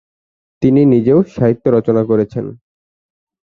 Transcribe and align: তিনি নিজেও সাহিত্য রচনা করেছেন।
তিনি 0.61 0.81
নিজেও 0.93 1.19
সাহিত্য 1.35 1.65
রচনা 1.67 2.01
করেছেন। 2.05 2.45